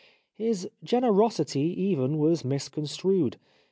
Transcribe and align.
His 0.33 0.67
generosity 0.83 1.61
even 1.79 2.17
was 2.17 2.43
misconstrued. 2.43 3.37